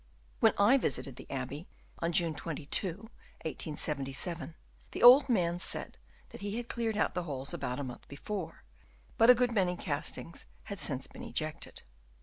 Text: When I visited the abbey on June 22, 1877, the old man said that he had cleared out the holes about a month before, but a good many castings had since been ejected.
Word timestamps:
When 0.39 0.53
I 0.57 0.79
visited 0.79 1.15
the 1.17 1.29
abbey 1.29 1.67
on 1.99 2.11
June 2.11 2.33
22, 2.33 2.87
1877, 3.43 4.55
the 4.93 5.03
old 5.03 5.29
man 5.29 5.59
said 5.59 5.99
that 6.29 6.41
he 6.41 6.57
had 6.57 6.67
cleared 6.69 6.97
out 6.97 7.13
the 7.13 7.25
holes 7.25 7.53
about 7.53 7.79
a 7.79 7.83
month 7.83 8.07
before, 8.07 8.63
but 9.19 9.29
a 9.29 9.35
good 9.35 9.51
many 9.51 9.75
castings 9.77 10.47
had 10.63 10.79
since 10.79 11.05
been 11.05 11.21
ejected. 11.21 11.83